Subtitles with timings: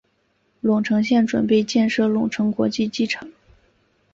[0.61, 3.29] 隆城县准备建设隆城国际机场。